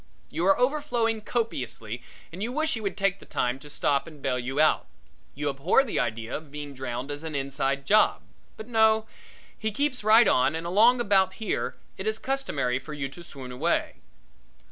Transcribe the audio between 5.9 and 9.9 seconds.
idea of being drowned as an inside job. But no, he